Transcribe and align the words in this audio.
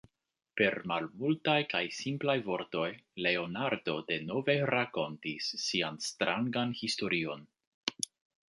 Per 0.59 0.75
malmultaj 0.91 1.57
kaj 1.73 1.81
simplaj 1.97 2.35
vortoj 2.47 2.87
Leonardo 3.25 3.97
denove 4.09 4.57
rakontis 4.73 5.53
sian 5.67 6.03
strangan 6.07 6.75
historion. 6.81 7.47